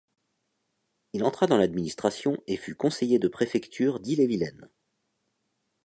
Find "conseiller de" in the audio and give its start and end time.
2.73-3.27